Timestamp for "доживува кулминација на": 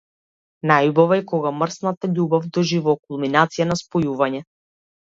2.59-3.81